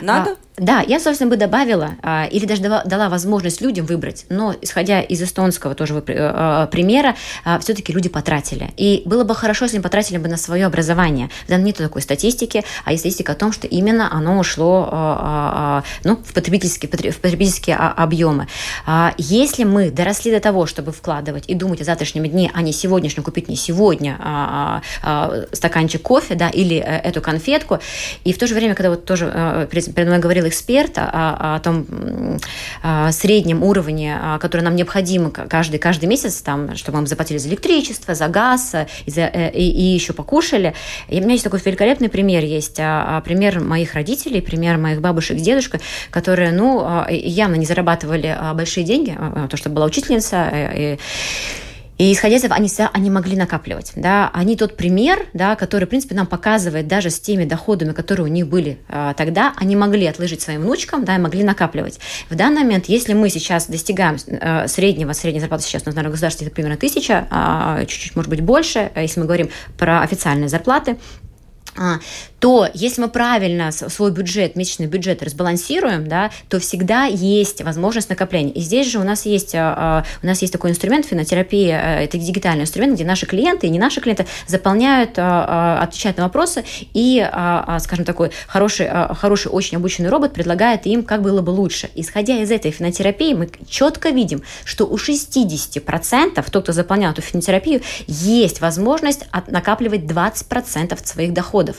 [0.00, 0.32] Надо?
[0.32, 4.54] А, да, я, собственно, бы добавила а, или даже дала, дала возможность людям выбрать, но
[4.62, 8.70] исходя из эстонского тоже а, примера, а, все-таки люди потратили.
[8.76, 11.28] И было бы хорошо, если они потратили бы на свое образование.
[11.48, 15.78] Да, нет такой статистики, а есть статистика о том, что именно оно ушло а, а,
[15.78, 18.46] а ну, в потребительские, в потребительские объемы.
[18.86, 22.72] А, если мы доросли до того, чтобы вкладывать и думать о завтрашнем дне, а не
[22.72, 27.80] сегодняшнем, купить не сегодня а, а, а стаканчик кофе да, или а, эту конфетку,
[28.22, 31.60] и в то же время, когда вот тоже а, перед мной говорил эксперт о, о
[31.60, 31.86] том
[32.82, 38.14] о среднем уровне, который нам необходим каждый, каждый месяц, там, чтобы мы заплатили за электричество,
[38.14, 38.74] за газ
[39.06, 40.74] и, за, э, и, и еще покушали.
[41.08, 42.44] И у меня есть такой великолепный пример.
[42.44, 45.42] Есть пример моих родителей, пример моих бабушек с
[46.10, 49.16] которые, ну, явно не зарабатывали большие деньги,
[49.48, 50.98] то, что была учительница, э, и
[51.96, 53.92] и исходя из этого, они, они могли накапливать.
[53.94, 54.30] Да?
[54.32, 58.28] Они тот пример, да, который, в принципе, нам показывает, даже с теми доходами, которые у
[58.28, 62.00] них были а, тогда, они могли отложить своим внучкам, да, и могли накапливать.
[62.30, 66.46] В данный момент, если мы сейчас достигаем а, среднего, средняя зарплата сейчас, наверное, в государстве
[66.46, 70.96] это примерно тысяча, а, чуть-чуть, может быть, больше, если мы говорим про официальные зарплаты,
[71.76, 71.98] а,
[72.44, 78.52] то если мы правильно свой бюджет, месячный бюджет разбалансируем, да, то всегда есть возможность накопления.
[78.52, 82.18] И здесь же у нас есть, а, а, у нас есть такой инструмент финотерапия, это
[82.18, 87.26] дигитальный инструмент, где наши клиенты и не наши клиенты заполняют, отвечают на вопросы, и,
[87.80, 91.88] скажем, такой хороший, хороший, очень обученный робот предлагает им, как было бы лучше.
[91.94, 97.80] Исходя из этой финотерапии, мы четко видим, что у 60% тот, кто заполнял эту финотерапию,
[98.06, 101.76] есть возможность накапливать 20% своих доходов доходов.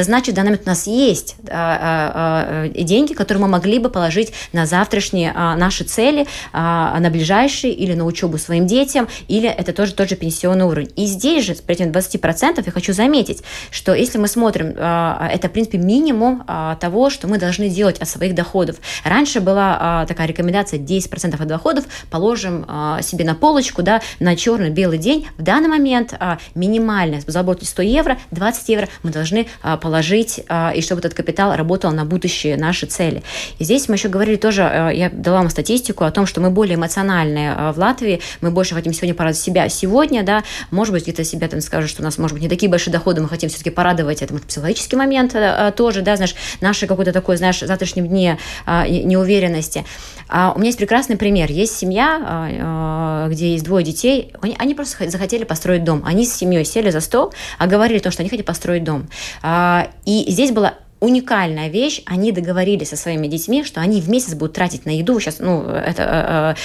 [0.00, 3.78] Это значит, в данный момент у нас есть а, а, а, деньги, которые мы могли
[3.78, 9.74] бы положить на завтрашние наши цели, на ближайшие или на учебу своим детям, или это
[9.74, 10.90] тоже тот же пенсионный уровень.
[10.96, 15.52] И здесь же, при этим 20%, я хочу заметить, что если мы смотрим, это, в
[15.52, 16.44] принципе, минимум
[16.80, 18.76] того, что мы должны делать от своих доходов.
[19.04, 22.64] Раньше была такая рекомендация 10% от доходов положим
[23.02, 25.26] себе на полочку, да, на черный-белый день.
[25.36, 26.14] В данный момент
[26.54, 29.89] минимальная забота 100 евро, 20 евро мы должны положить,
[30.48, 33.22] а, и чтобы этот капитал работал на будущие наши цели.
[33.58, 36.50] И здесь мы еще говорили тоже, а, я дала вам статистику о том, что мы
[36.50, 41.24] более эмоциональные в Латвии, мы больше хотим сегодня порадовать себя сегодня, да, может быть, где-то
[41.24, 43.70] себя там скажут, что у нас, может быть, не такие большие доходы, мы хотим все-таки
[43.70, 45.34] порадовать, это может, психологический момент
[45.76, 49.84] тоже, да, знаешь, наши какой-то такой, знаешь, завтрашнем дне неуверенности.
[50.28, 51.50] А у меня есть прекрасный пример.
[51.50, 56.02] Есть семья, где есть двое детей, они, они просто захотели построить дом.
[56.04, 59.08] Они с семьей сели за стол, а говорили то, что они хотят построить дом.
[59.80, 62.02] А, и здесь была уникальная вещь.
[62.06, 65.18] Они договорились со своими детьми, что они в месяц будут тратить на еду.
[65.18, 66.56] Сейчас, ну, это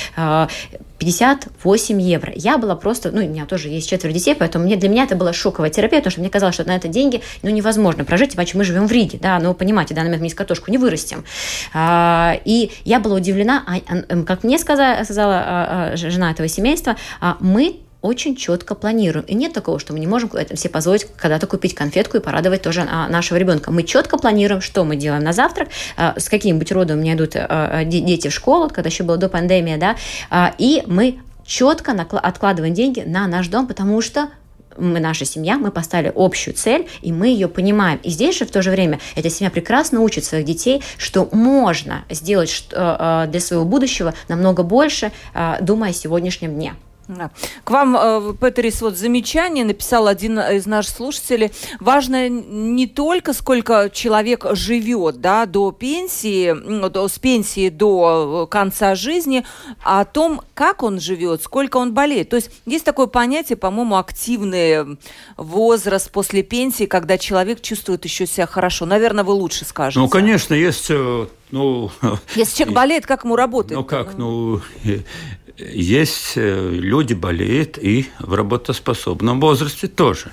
[0.98, 2.34] 58 евро.
[2.36, 5.16] Я была просто, ну, у меня тоже есть четверо детей, поэтому мне, для меня это
[5.16, 8.58] была шоковая терапия, потому что мне казалось, что на это деньги, ну, невозможно прожить, иначе
[8.58, 11.24] мы живем в Риге, да, ну, понимаете, да, на момент мы из картошку не вырастем.
[11.74, 13.64] А, и я была удивлена,
[14.26, 16.96] как мне сказала, сказала жена этого семейства,
[17.40, 19.26] мы очень четко планируем.
[19.26, 22.88] И нет такого, что мы не можем себе позволить когда-то купить конфетку и порадовать тоже
[22.90, 23.72] а, нашего ребенка.
[23.72, 27.32] Мы четко планируем, что мы делаем на завтрак, а, с каким бутербродом у меня идут
[27.36, 29.96] а, дети в школу, когда еще было до пандемии, да,
[30.58, 34.30] и мы четко откладываем деньги на наш дом, потому что
[34.78, 38.00] мы, наша семья, мы поставили общую цель, и мы ее понимаем.
[38.04, 42.04] И здесь же в то же время эта семья прекрасно учит своих детей, что можно
[42.10, 45.12] сделать для своего будущего намного больше,
[45.62, 46.76] думая о сегодняшнем дне.
[47.64, 51.52] К вам, э, Петерис, вот замечание написал один из наших слушателей.
[51.80, 56.54] Важно не только сколько человек живет да, до пенсии,
[56.90, 59.46] до, с пенсии до э, конца жизни,
[59.84, 62.30] а о том, как он живет, сколько он болеет.
[62.30, 64.98] То есть есть такое понятие, по-моему, активный
[65.38, 68.86] возраст после пенсии, когда человек чувствует еще себя хорошо.
[68.86, 70.00] Наверное, вы лучше скажете.
[70.00, 70.88] Ну, конечно, есть...
[70.90, 71.92] Э, ну,
[72.36, 73.78] Если человек болеет, как ему работать?
[73.78, 74.18] Ну, как?
[74.18, 74.62] Ну,
[75.58, 80.32] есть э, люди болеют и в работоспособном возрасте тоже.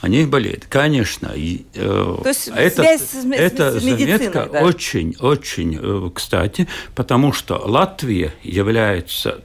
[0.00, 1.32] Они болеют, конечно.
[1.34, 4.62] И, э, То есть это, связь с, эта с заметка да?
[4.62, 9.42] очень, очень э, кстати, потому что Латвия является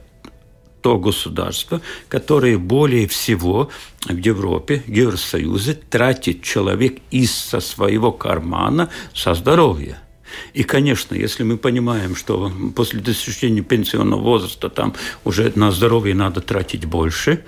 [0.80, 3.70] то государство, которое более всего
[4.04, 10.00] в Европе, в Евросоюзе тратит человек из со своего кармана со здоровья.
[10.54, 16.40] И, конечно, если мы понимаем, что после достижения пенсионного возраста там уже на здоровье надо
[16.40, 17.44] тратить больше,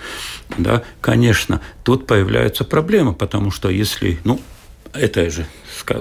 [0.57, 4.41] да, конечно, тут появляются проблемы, потому что если, ну,
[4.93, 5.47] это же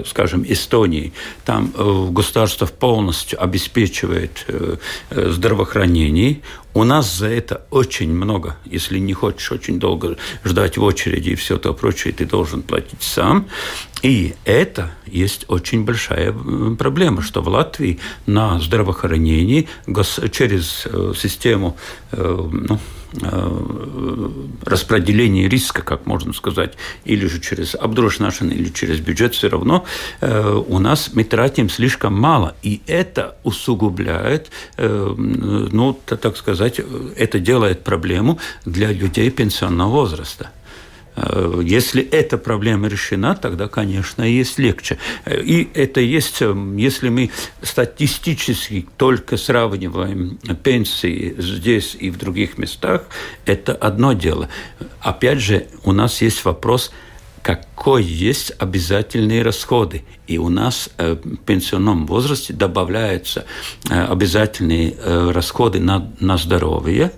[0.06, 1.12] скажем, Эстонии,
[1.44, 4.76] там э, государство полностью обеспечивает э,
[5.10, 6.40] э, здравоохранение.
[6.74, 8.56] У нас за это очень много.
[8.64, 13.02] Если не хочешь очень долго ждать в очереди и все то прочее, ты должен платить
[13.02, 13.48] сам.
[14.02, 16.32] И это есть очень большая
[16.78, 19.68] проблема, что в Латвии на здравоохранении
[20.30, 20.86] через
[21.18, 21.76] систему
[22.12, 22.78] ну,
[24.64, 26.74] распределение риска, как можно сказать,
[27.04, 29.67] или же через обдрушнашен, или через бюджет, все равно
[30.20, 32.54] э, у нас мы тратим слишком мало.
[32.62, 36.80] И это усугубляет, э, ну, так сказать,
[37.16, 40.50] это делает проблему для людей пенсионного возраста.
[41.18, 44.98] Э, если эта проблема решена, тогда, конечно, есть легче.
[45.26, 47.30] И это есть, э, если мы
[47.62, 53.06] статистически только сравниваем пенсии здесь и в других местах,
[53.46, 54.48] это одно дело.
[55.00, 56.92] Опять же, у нас есть вопрос,
[57.48, 60.04] какой есть обязательные расходы.
[60.26, 63.46] И у нас э, в пенсионном возрасте добавляются
[63.88, 64.94] обязательные
[65.32, 67.10] расходы на, на здоровье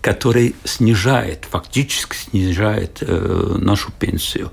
[0.00, 4.50] который снижает, фактически снижает э, нашу пенсию.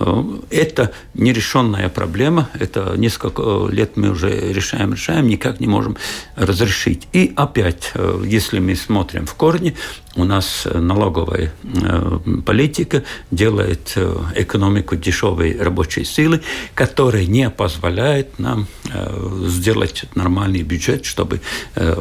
[0.00, 5.96] Э, это нерешенная проблема, это несколько лет мы уже решаем, решаем, никак не можем
[6.36, 7.06] разрешить.
[7.12, 9.76] И опять, э, если мы смотрим в корни,
[10.16, 16.42] у нас налоговая э, политика делает э, экономику дешевой рабочей силы,
[16.74, 21.40] которая не позволяет нам э, сделать нормальный бюджет, чтобы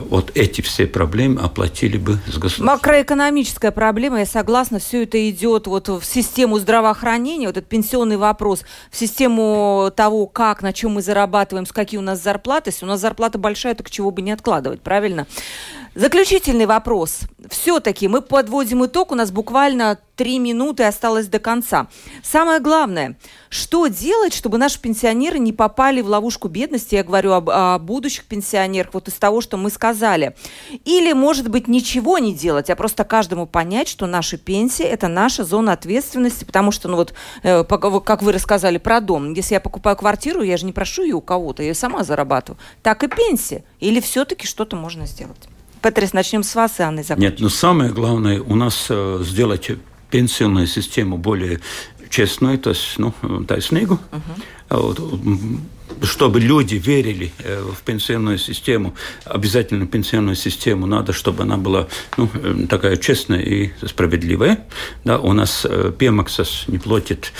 [0.10, 2.66] вот эти все проблемы оплатили бы с государством.
[2.66, 8.64] Макроэкономическая проблема, я согласна, все это идет вот в систему здравоохранения, вот этот пенсионный вопрос,
[8.92, 12.70] в систему того, как, на чем мы зарабатываем, с какие у нас зарплаты.
[12.70, 15.28] Если у нас зарплата большая, так чего бы не откладывать, правильно?
[16.00, 17.24] Заключительный вопрос.
[17.50, 19.12] Все-таки мы подводим итог.
[19.12, 21.88] У нас буквально три минуты осталось до конца.
[22.24, 23.18] Самое главное,
[23.50, 26.96] что делать, чтобы наши пенсионеры не попали в ловушку бедности?
[26.96, 30.38] Я говорю об, о будущих пенсионерах, вот из того, что мы сказали.
[30.86, 35.44] Или, может быть, ничего не делать, а просто каждому понять, что наши пенсии– это наша
[35.44, 39.98] зона ответственности, потому что, ну вот, э, как вы рассказали про дом, если я покупаю
[39.98, 42.58] квартиру, я же не прошу ее у кого-то, я сама зарабатываю.
[42.84, 43.66] Так и пенсия.
[43.82, 45.50] Или все-таки что-то можно сделать?
[45.82, 47.30] Петрис, начнем с вас, и Анны закончим.
[47.30, 49.72] Нет, но ну, самое главное у нас э, сделать
[50.10, 51.60] пенсионную систему более
[52.10, 53.98] честной, то есть, ну, taisnīgu.
[54.70, 55.60] Uh-huh
[56.04, 61.88] чтобы люди верили э, в пенсионную систему, обязательно пенсионную систему надо, чтобы она была
[62.18, 64.66] ну, э, такая честная и справедливая.
[65.04, 67.34] Да, у нас э, Пемаксас не платит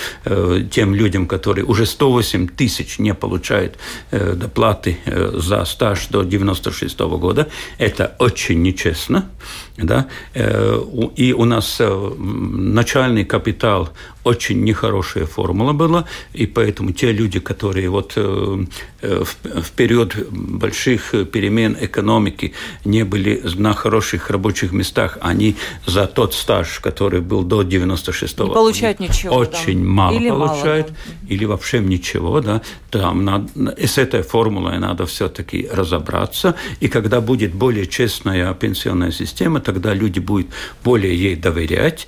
[0.72, 3.78] тем людям, которые уже 108 тысяч не получают
[4.12, 4.98] доплаты
[5.34, 7.48] за стаж до 96 -го года.
[7.78, 9.30] Это очень нечестно.
[9.82, 10.08] Да?
[11.16, 11.82] И у нас
[12.18, 13.90] начальный капитал
[14.24, 18.18] очень нехорошая формула была, и поэтому те люди, которые вот
[19.02, 22.54] Э, в период больших перемен экономики
[22.84, 25.56] не были на хороших рабочих местах, они
[25.86, 29.90] за тот стаж, который был до 96-го, не получают ничего, очень да.
[29.90, 31.34] мало или получают, мало, да.
[31.34, 32.62] или вообще ничего, да.
[32.90, 39.62] Там надо, с этой формулой надо все-таки разобраться, и когда будет более честная пенсионная система,
[39.74, 40.48] тогда люди будут
[40.84, 42.08] более ей доверять,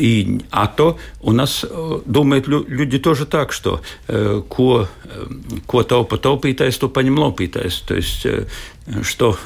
[0.00, 5.26] и, а то у нас э, думают люди тоже так, что э, ко, э,
[5.66, 7.16] ко тaupa taupītais, то по ним.
[7.16, 8.26] То есть
[9.02, 9.36] что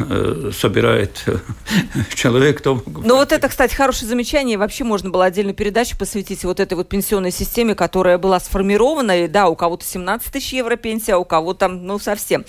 [0.52, 1.24] собирает
[2.14, 2.82] человек, то...
[2.86, 4.56] Ну вот это, кстати, хорошее замечание.
[4.56, 9.24] Вообще можно было отдельную передачу посвятить вот этой вот пенсионной системе, которая была сформирована.
[9.24, 12.44] И да, у кого-то 17 тысяч евро пенсия, а у кого там, ну, совсем.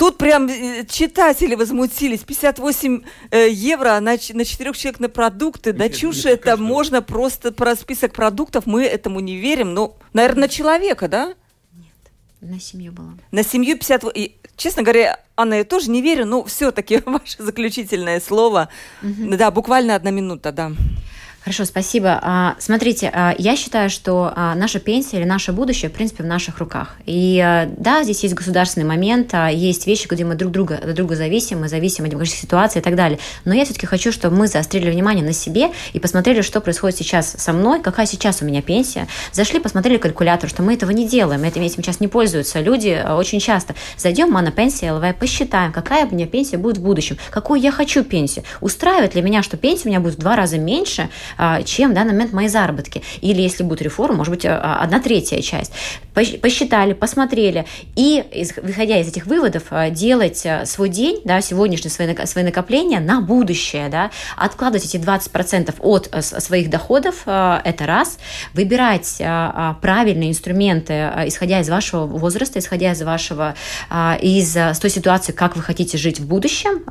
[0.00, 2.20] Тут прям э, читатели возмутились.
[2.20, 5.74] 58 э, евро на, на четырех человек на продукты.
[5.74, 6.56] Да чушь это.
[6.56, 8.64] Можно просто про список продуктов.
[8.64, 9.74] Мы этому не верим.
[9.74, 11.34] Ну, наверное, на человека, да?
[11.74, 11.92] Нет,
[12.40, 13.12] на семью было.
[13.30, 14.04] На семью 50...
[14.14, 18.70] И, честно говоря, Анна, я тоже не верю, но все-таки ваше заключительное слово.
[19.02, 19.36] Угу.
[19.36, 20.72] Да, буквально одна минута, да.
[21.42, 22.18] Хорошо, спасибо.
[22.20, 26.26] А, смотрите, а, я считаю, что а, наша пенсия или наше будущее, в принципе, в
[26.26, 26.96] наших руках.
[27.06, 31.60] И да, здесь есть государственный момент, есть вещи, где мы друг друга, друг друга зависим,
[31.60, 33.18] мы зависим от демократической ситуации и так далее.
[33.46, 37.30] Но я все-таки хочу, чтобы мы заострили внимание на себе и посмотрели, что происходит сейчас
[37.38, 39.08] со мной, какая сейчас у меня пенсия.
[39.32, 43.40] Зашли, посмотрели калькулятор, что мы этого не делаем, этим, этим сейчас не пользуются люди очень
[43.40, 43.74] часто.
[43.96, 47.72] Зайдем мы на пенсию ЛВ, посчитаем, какая у меня пенсия будет в будущем, какую я
[47.72, 48.44] хочу пенсию.
[48.60, 51.08] Устраивает ли меня, что пенсия у меня будет в два раза меньше,
[51.64, 53.02] чем в данный момент мои заработки.
[53.20, 55.72] Или если будет реформа, может быть, а, одна третья часть.
[56.12, 57.66] посчитали, посмотрели,
[57.96, 58.24] и,
[58.62, 64.84] выходя из этих выводов, делать свой день, да, сегодняшние свои, накопления на будущее, да, откладывать
[64.84, 68.18] эти 20% от своих доходов, это раз,
[68.54, 69.16] выбирать
[69.80, 70.92] правильные инструменты,
[71.26, 73.54] исходя из вашего возраста, исходя из вашего,
[74.20, 76.82] из той ситуации, как вы хотите жить в будущем,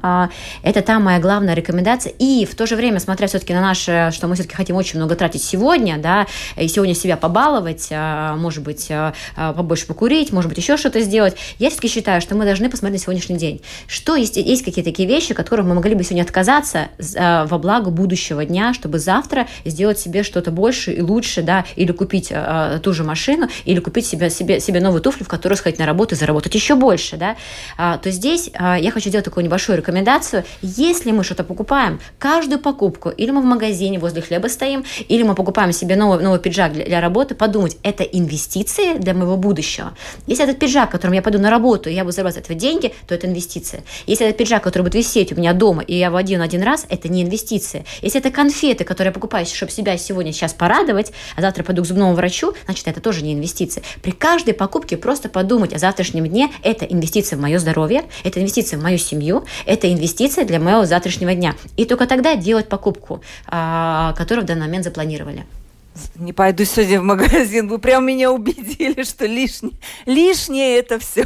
[0.63, 4.27] это та моя главная рекомендация, и в то же время, смотря все-таки на наше, что
[4.29, 8.91] мы все-таки хотим очень много тратить сегодня, да, и сегодня себя побаловать, может быть,
[9.35, 13.03] побольше покурить, может быть, еще что-то сделать, я все-таки считаю, что мы должны посмотреть на
[13.03, 13.61] сегодняшний день.
[13.87, 18.45] Что есть, есть какие-то такие вещи, которых мы могли бы сегодня отказаться во благо будущего
[18.45, 22.31] дня, чтобы завтра сделать себе что-то больше и лучше, да, или купить
[22.83, 26.15] ту же машину, или купить себе, себе, себе новую туфлю, в которую сходить на работу
[26.15, 27.35] и заработать еще больше, да,
[27.77, 30.43] а, то здесь а, я хочу сделать такую небольшую рекомендацию.
[30.61, 35.35] Если мы что-то покупаем, каждую покупку, или мы в магазине возле хлеба стоим, или мы
[35.35, 39.93] покупаем себе новый, новый пиджак для, для работы, подумать, это инвестиции для моего будущего.
[40.27, 43.15] Если этот пиджак, которым я пойду на работу, и я буду зарабатывать этого деньги, то
[43.15, 43.83] это инвестиция.
[44.05, 46.85] Если это пиджак, который будет висеть у меня дома, и я его один один раз,
[46.89, 47.85] это не инвестиция.
[48.01, 51.85] Если это конфеты, которые я покупаю, чтобы себя сегодня сейчас порадовать, а завтра пойду к
[51.85, 53.83] зубному врачу, значит, это тоже не инвестиция.
[54.01, 58.79] При каждой покупке просто подумать о завтрашнем дне, это инвестиция в мое здоровье, это инвестиция
[58.79, 61.55] в мою семью, это инвестиция для моего завтрашнего дня.
[61.77, 63.21] И только тогда делать покупку,
[64.09, 65.45] а, которую в данный момент запланировали
[66.15, 67.67] не пойду сегодня в магазин.
[67.67, 69.73] Вы прям меня убедили, что лишнее,
[70.05, 71.25] лишнее это все.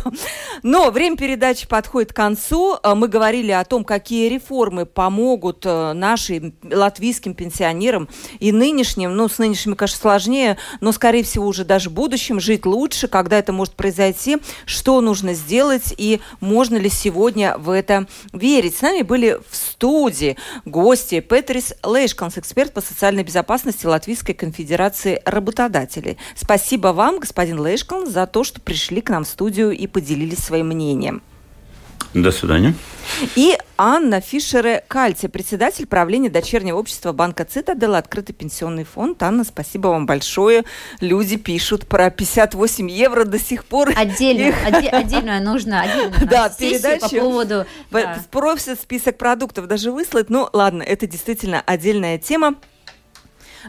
[0.61, 2.78] Но время передачи подходит к концу.
[2.82, 8.07] А, мы говорили о том, какие реформы помогут э, нашим латвийским пенсионерам
[8.39, 13.07] и нынешним, ну, с нынешними, конечно, сложнее, но, скорее всего, уже даже будущим жить лучше,
[13.07, 18.76] когда это может произойти, что нужно сделать и можно ли сегодня в это верить.
[18.76, 25.22] С нами были в студии гости Петрис Лейшканс, эксперт по социальной безопасности Латвийской конфедерации Федерации
[25.26, 26.18] работодателей.
[26.36, 30.68] Спасибо вам, господин Лейшкан, за то, что пришли к нам в студию и поделились своим
[30.68, 31.22] мнением.
[32.14, 32.76] До свидания.
[33.36, 39.24] И Анна Фишере Кальти, председатель правления дочернего общества банка Цитадел, открытый пенсионный фонд.
[39.24, 40.64] Анна, спасибо вам большое.
[41.01, 43.91] Люди пишут про 58 евро до сих пор.
[43.95, 44.93] Отдельно, Их...
[44.93, 47.66] отдельно нужно, отдельно да, передачу по поводу...
[47.89, 48.20] Да.
[48.30, 50.30] Просят список продуктов даже выслать.
[50.30, 52.56] Ну, ладно, это действительно отдельная тема.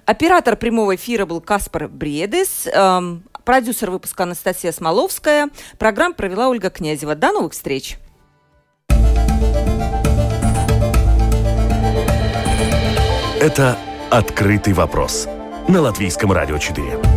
[0.07, 2.67] Оператор прямого эфира был Каспар Бредес.
[2.67, 5.49] Эм, продюсер выпуска Анастасия Смоловская.
[5.79, 7.15] Программу провела Ольга Князева.
[7.15, 7.99] До новых встреч!
[13.41, 13.77] Это
[14.11, 15.29] «Открытый вопрос»
[15.69, 17.14] на Латвийском радио 4.